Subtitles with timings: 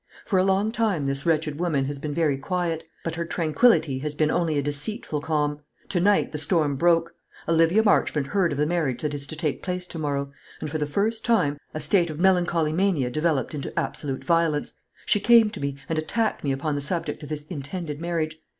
[0.25, 4.15] For a long time this wretched woman has been very quiet; but her tranquillity has
[4.15, 5.59] been only a deceitful calm.
[5.89, 7.13] To night the storm broke.
[7.47, 10.79] Olivia Marchmont heard of the marriage that is to take place to morrow; and, for
[10.79, 14.73] the first time, a state of melancholy mania developed into absolute violence.
[15.05, 18.41] She came to me, and attacked me upon the subject of this intended marriage.